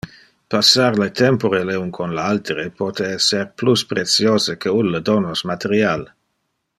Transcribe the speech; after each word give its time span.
Passar 0.53 0.95
tempore 1.19 1.59
uno 1.81 1.91
con 1.97 2.15
le 2.19 2.23
alteres 2.31 2.71
pote 2.79 3.11
ser 3.27 3.45
plus 3.63 3.87
preciose 3.95 4.59
que 4.65 4.77
ulle 4.81 5.07
donos 5.11 5.45
material. 5.55 6.07